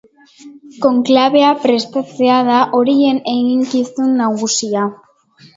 [0.85, 4.91] Konklabea prestatzea da horien eginkizun nagusia.